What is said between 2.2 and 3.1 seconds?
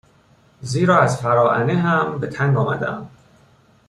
تنگ آمده ا م